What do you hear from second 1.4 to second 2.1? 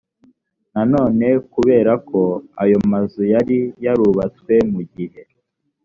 kubera